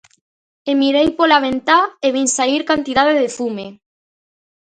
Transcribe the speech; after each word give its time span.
E 0.69 0.71
mirei 0.81 1.09
pola 1.17 1.43
ventá 1.45 1.77
e 2.05 2.07
vin 2.15 2.27
saír 2.37 2.61
cantidade 2.71 3.13
de 3.21 3.27
fume. 3.37 3.67